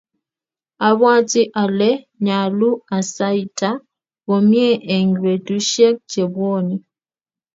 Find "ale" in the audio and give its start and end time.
1.61-1.91